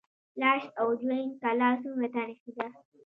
لاش 0.41 0.63
او 0.79 0.87
جوین 1.01 1.27
کلا 1.41 1.69
څومره 1.83 2.07
تاریخي 2.17 2.51
ده؟ 2.57 2.67